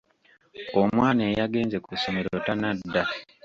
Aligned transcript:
Omwana 0.79 1.21
eyagenze 1.29 1.77
ku 1.85 1.91
ssomero 1.95 2.31
tannadda? 2.45 3.03